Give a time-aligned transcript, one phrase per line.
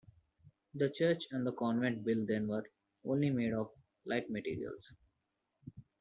[0.73, 2.65] The church and the convent built then were
[3.05, 3.69] only made of
[4.03, 4.93] light materials.